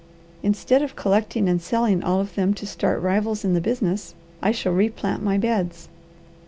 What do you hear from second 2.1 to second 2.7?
of them to